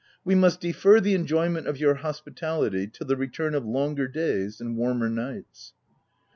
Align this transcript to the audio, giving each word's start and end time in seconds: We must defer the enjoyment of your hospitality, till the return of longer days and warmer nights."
We 0.25 0.33
must 0.33 0.61
defer 0.61 0.99
the 0.99 1.13
enjoyment 1.13 1.67
of 1.67 1.77
your 1.77 1.93
hospitality, 1.93 2.87
till 2.91 3.05
the 3.05 3.15
return 3.15 3.53
of 3.53 3.67
longer 3.67 4.07
days 4.07 4.59
and 4.59 4.75
warmer 4.75 5.09
nights." 5.09 5.73